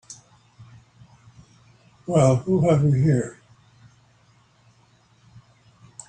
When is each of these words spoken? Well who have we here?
Well 2.07 2.37
who 2.37 2.67
have 2.67 2.81
we 2.83 2.99
here? 3.03 3.39